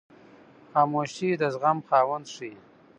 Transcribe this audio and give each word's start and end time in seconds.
خاموشي، 0.71 1.29
د 1.39 1.41
زغم 1.53 1.77
خاوند 1.87 2.25
ښیي. 2.33 2.53